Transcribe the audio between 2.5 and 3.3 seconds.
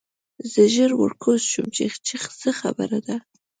خبره ده